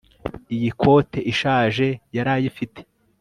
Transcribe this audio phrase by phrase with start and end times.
[0.55, 2.79] Iyi kote ishaje yarayifite